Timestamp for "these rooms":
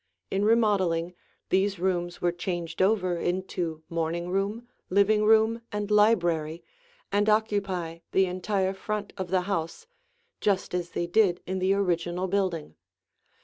1.49-2.21